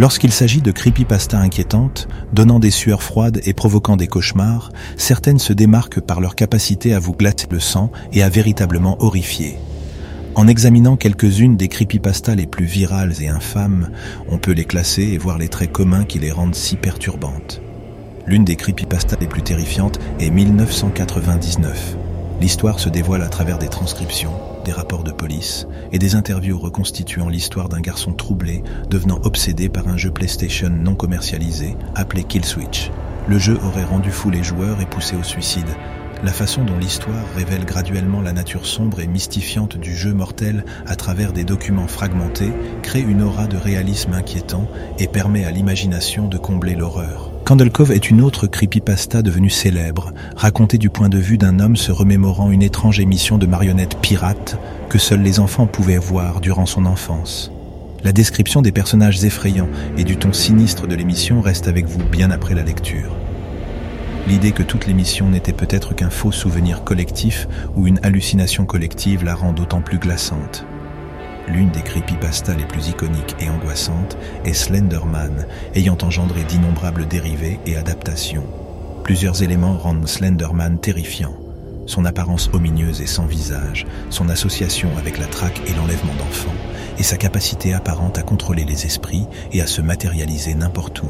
Lorsqu'il 0.00 0.32
s'agit 0.32 0.62
de 0.62 0.72
creepypasta 0.72 1.38
inquiétantes, 1.38 2.08
donnant 2.32 2.58
des 2.58 2.70
sueurs 2.70 3.02
froides 3.02 3.42
et 3.44 3.52
provoquant 3.52 3.98
des 3.98 4.06
cauchemars, 4.06 4.72
certaines 4.96 5.38
se 5.38 5.52
démarquent 5.52 6.00
par 6.00 6.22
leur 6.22 6.36
capacité 6.36 6.94
à 6.94 6.98
vous 6.98 7.12
glatter 7.12 7.46
le 7.50 7.60
sang 7.60 7.92
et 8.14 8.22
à 8.22 8.30
véritablement 8.30 8.96
horrifier. 9.04 9.58
En 10.36 10.48
examinant 10.48 10.96
quelques-unes 10.96 11.58
des 11.58 11.68
creepypastas 11.68 12.34
les 12.34 12.46
plus 12.46 12.64
virales 12.64 13.12
et 13.20 13.28
infâmes, 13.28 13.90
on 14.30 14.38
peut 14.38 14.52
les 14.52 14.64
classer 14.64 15.02
et 15.02 15.18
voir 15.18 15.36
les 15.36 15.48
traits 15.48 15.70
communs 15.70 16.06
qui 16.06 16.18
les 16.18 16.32
rendent 16.32 16.54
si 16.54 16.76
perturbantes. 16.76 17.60
L'une 18.26 18.46
des 18.46 18.56
creepypastas 18.56 19.18
les 19.20 19.26
plus 19.26 19.42
terrifiantes 19.42 19.98
est 20.18 20.30
1999. 20.30 21.96
L'histoire 22.40 22.80
se 22.80 22.88
dévoile 22.88 23.22
à 23.22 23.28
travers 23.28 23.58
des 23.58 23.68
transcriptions, 23.68 24.32
des 24.64 24.72
rapports 24.72 25.04
de 25.04 25.12
police 25.12 25.66
et 25.92 25.98
des 25.98 26.14
interviews 26.14 26.58
reconstituant 26.58 27.28
l'histoire 27.28 27.68
d'un 27.68 27.82
garçon 27.82 28.14
troublé 28.14 28.62
devenant 28.88 29.20
obsédé 29.24 29.68
par 29.68 29.88
un 29.88 29.98
jeu 29.98 30.10
PlayStation 30.10 30.70
non 30.70 30.94
commercialisé 30.94 31.76
appelé 31.94 32.24
Kill 32.24 32.46
Switch. 32.46 32.90
Le 33.28 33.38
jeu 33.38 33.58
aurait 33.62 33.84
rendu 33.84 34.10
fou 34.10 34.30
les 34.30 34.42
joueurs 34.42 34.80
et 34.80 34.86
poussé 34.86 35.16
au 35.16 35.22
suicide. 35.22 35.68
La 36.24 36.32
façon 36.32 36.64
dont 36.64 36.78
l'histoire 36.78 37.26
révèle 37.36 37.66
graduellement 37.66 38.22
la 38.22 38.32
nature 38.32 38.64
sombre 38.64 39.00
et 39.00 39.06
mystifiante 39.06 39.76
du 39.76 39.94
jeu 39.94 40.14
mortel 40.14 40.64
à 40.86 40.96
travers 40.96 41.34
des 41.34 41.44
documents 41.44 41.88
fragmentés 41.88 42.52
crée 42.82 43.00
une 43.00 43.22
aura 43.22 43.48
de 43.48 43.58
réalisme 43.58 44.14
inquiétant 44.14 44.66
et 44.98 45.08
permet 45.08 45.44
à 45.44 45.50
l'imagination 45.50 46.26
de 46.26 46.38
combler 46.38 46.74
l'horreur. 46.74 47.32
Candle 47.44 47.70
est 47.90 48.10
une 48.10 48.20
autre 48.20 48.46
creepypasta 48.46 49.22
devenue 49.22 49.50
célèbre, 49.50 50.12
racontée 50.36 50.78
du 50.78 50.88
point 50.88 51.08
de 51.08 51.18
vue 51.18 51.38
d'un 51.38 51.58
homme 51.58 51.76
se 51.76 51.90
remémorant 51.90 52.50
une 52.50 52.62
étrange 52.62 53.00
émission 53.00 53.38
de 53.38 53.46
marionnettes 53.46 53.98
pirates 54.00 54.58
que 54.88 54.98
seuls 54.98 55.22
les 55.22 55.40
enfants 55.40 55.66
pouvaient 55.66 55.98
voir 55.98 56.40
durant 56.40 56.66
son 56.66 56.86
enfance. 56.86 57.50
La 58.04 58.12
description 58.12 58.62
des 58.62 58.72
personnages 58.72 59.24
effrayants 59.24 59.68
et 59.98 60.04
du 60.04 60.16
ton 60.16 60.32
sinistre 60.32 60.86
de 60.86 60.94
l'émission 60.94 61.40
reste 61.40 61.66
avec 61.66 61.86
vous 61.86 62.02
bien 62.04 62.30
après 62.30 62.54
la 62.54 62.62
lecture. 62.62 63.16
L'idée 64.28 64.52
que 64.52 64.62
toute 64.62 64.86
l'émission 64.86 65.28
n'était 65.28 65.52
peut-être 65.52 65.94
qu'un 65.94 66.10
faux 66.10 66.32
souvenir 66.32 66.84
collectif 66.84 67.48
ou 67.74 67.86
une 67.86 67.98
hallucination 68.02 68.64
collective 68.64 69.24
la 69.24 69.34
rend 69.34 69.52
d'autant 69.52 69.80
plus 69.80 69.98
glaçante. 69.98 70.64
L'une 71.48 71.70
des 71.70 71.82
creepypastas 71.82 72.54
les 72.54 72.64
plus 72.64 72.88
iconiques 72.88 73.36
et 73.40 73.48
angoissantes 73.48 74.16
est 74.44 74.54
Slenderman, 74.54 75.46
ayant 75.74 75.98
engendré 76.02 76.44
d'innombrables 76.44 77.06
dérivés 77.06 77.58
et 77.66 77.76
adaptations. 77.76 78.46
Plusieurs 79.04 79.42
éléments 79.42 79.76
rendent 79.76 80.06
Slenderman 80.06 80.78
terrifiant. 80.78 81.34
Son 81.86 82.04
apparence 82.04 82.50
ominieuse 82.52 83.00
et 83.00 83.06
sans 83.06 83.26
visage, 83.26 83.86
son 84.10 84.28
association 84.28 84.90
avec 84.96 85.18
la 85.18 85.26
traque 85.26 85.60
et 85.66 85.72
l'enlèvement 85.72 86.14
d'enfants, 86.14 86.54
et 86.98 87.02
sa 87.02 87.16
capacité 87.16 87.74
apparente 87.74 88.18
à 88.18 88.22
contrôler 88.22 88.64
les 88.64 88.86
esprits 88.86 89.26
et 89.52 89.60
à 89.60 89.66
se 89.66 89.80
matérialiser 89.80 90.54
n'importe 90.54 91.02
où. 91.02 91.08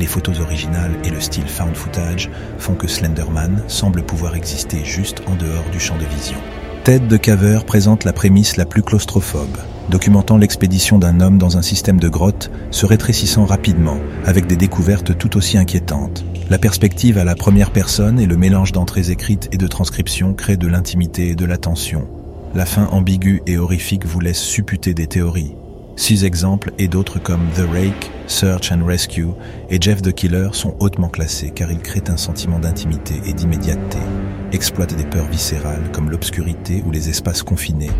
Les 0.00 0.06
photos 0.06 0.40
originales 0.40 0.96
et 1.04 1.10
le 1.10 1.20
style 1.20 1.46
found 1.46 1.74
footage 1.74 2.30
font 2.58 2.74
que 2.74 2.88
Slenderman 2.88 3.62
semble 3.68 4.02
pouvoir 4.02 4.34
exister 4.34 4.84
juste 4.84 5.22
en 5.26 5.36
dehors 5.36 5.70
du 5.70 5.78
champ 5.78 5.96
de 5.96 6.04
vision. 6.04 6.38
Ted 6.86 7.08
de 7.08 7.16
Caver 7.16 7.58
présente 7.66 8.04
la 8.04 8.12
prémisse 8.12 8.56
la 8.56 8.64
plus 8.64 8.84
claustrophobe, 8.84 9.58
documentant 9.90 10.36
l'expédition 10.36 11.00
d'un 11.00 11.20
homme 11.20 11.36
dans 11.36 11.56
un 11.56 11.62
système 11.62 11.98
de 11.98 12.08
grottes 12.08 12.48
se 12.70 12.86
rétrécissant 12.86 13.44
rapidement, 13.44 13.98
avec 14.24 14.46
des 14.46 14.54
découvertes 14.54 15.18
tout 15.18 15.36
aussi 15.36 15.58
inquiétantes. 15.58 16.24
La 16.48 16.58
perspective 16.58 17.18
à 17.18 17.24
la 17.24 17.34
première 17.34 17.72
personne 17.72 18.20
et 18.20 18.26
le 18.26 18.36
mélange 18.36 18.70
d'entrées 18.70 19.10
écrites 19.10 19.48
et 19.50 19.56
de 19.56 19.66
transcriptions 19.66 20.32
créent 20.32 20.56
de 20.56 20.68
l'intimité 20.68 21.30
et 21.30 21.34
de 21.34 21.44
la 21.44 21.56
tension. 21.56 22.06
La 22.54 22.66
fin 22.66 22.86
ambiguë 22.92 23.42
et 23.48 23.58
horrifique 23.58 24.06
vous 24.06 24.20
laisse 24.20 24.38
supputer 24.38 24.94
des 24.94 25.08
théories. 25.08 25.56
Six 25.96 26.24
exemples 26.24 26.70
et 26.78 26.86
d'autres 26.86 27.18
comme 27.18 27.48
The 27.56 27.68
Rake, 27.68 28.12
Search 28.28 28.70
and 28.70 28.86
Rescue 28.86 29.30
et 29.70 29.80
Jeff 29.80 30.02
the 30.02 30.12
Killer 30.12 30.50
sont 30.52 30.76
hautement 30.78 31.08
classés 31.08 31.50
car 31.52 31.72
ils 31.72 31.80
créent 31.80 32.10
un 32.10 32.16
sentiment 32.16 32.60
d'intimité 32.60 33.14
et 33.26 33.32
d'immédiateté, 33.32 33.98
exploitent 34.56 34.96
des 34.96 35.04
peurs 35.04 35.28
viscérales 35.28 35.92
comme 35.92 36.10
l'obscurité 36.10 36.82
ou 36.86 36.90
les 36.90 37.10
espaces 37.10 37.42
confinés, 37.42 37.90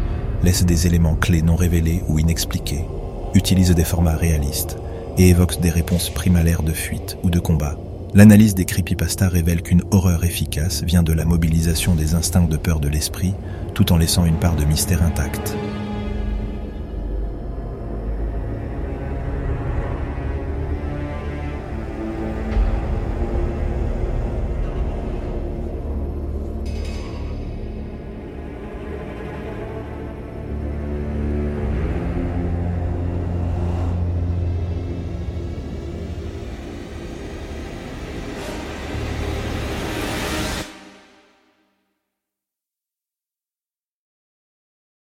laissent 0.42 0.64
des 0.64 0.86
éléments 0.86 1.14
clés 1.14 1.42
non 1.42 1.54
révélés 1.54 2.02
ou 2.08 2.18
inexpliqués, 2.18 2.86
utilisent 3.34 3.74
des 3.74 3.84
formats 3.84 4.16
réalistes 4.16 4.78
et 5.18 5.28
évoquent 5.28 5.60
des 5.60 5.68
réponses 5.68 6.08
primalaires 6.08 6.62
de 6.62 6.72
fuite 6.72 7.18
ou 7.22 7.28
de 7.28 7.40
combat. 7.40 7.76
L'analyse 8.14 8.54
des 8.54 8.64
creepypastas 8.64 9.28
révèle 9.28 9.60
qu'une 9.60 9.82
horreur 9.90 10.24
efficace 10.24 10.82
vient 10.82 11.02
de 11.02 11.12
la 11.12 11.26
mobilisation 11.26 11.94
des 11.94 12.14
instincts 12.14 12.48
de 12.48 12.56
peur 12.56 12.80
de 12.80 12.88
l'esprit 12.88 13.34
tout 13.74 13.92
en 13.92 13.98
laissant 13.98 14.24
une 14.24 14.38
part 14.38 14.56
de 14.56 14.64
mystère 14.64 15.02
intacte. 15.02 15.54